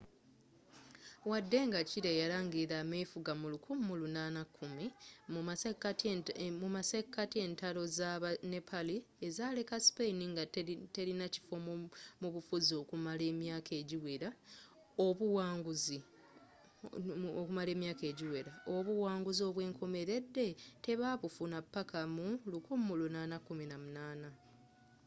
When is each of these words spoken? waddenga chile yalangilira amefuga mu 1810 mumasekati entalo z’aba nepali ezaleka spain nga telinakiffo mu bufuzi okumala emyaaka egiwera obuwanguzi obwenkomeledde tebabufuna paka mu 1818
waddenga 1.31 1.79
chile 1.89 2.11
yalangilira 2.21 2.75
amefuga 2.85 3.31
mu 3.41 3.47
1810 3.53 6.25
mumasekati 6.63 7.35
entalo 7.45 7.81
z’aba 7.97 8.29
nepali 8.51 8.95
ezaleka 9.27 9.75
spain 9.87 10.19
nga 10.31 10.43
telinakiffo 10.95 11.55
mu 12.21 12.27
bufuzi 12.33 12.73
okumala 12.81 13.23
emyaaka 17.67 18.03
egiwera 18.11 18.51
obuwanguzi 18.77 19.41
obwenkomeledde 19.49 20.47
tebabufuna 20.85 21.57
paka 21.73 22.01
mu 22.15 22.27
1818 22.73 24.29